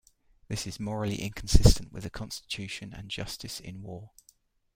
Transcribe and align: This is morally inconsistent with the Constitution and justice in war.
This 0.47 0.65
is 0.65 0.79
morally 0.79 1.21
inconsistent 1.21 1.91
with 1.93 2.01
the 2.01 2.09
Constitution 2.09 2.91
and 2.91 3.07
justice 3.11 3.59
in 3.59 3.83
war. 3.83 4.09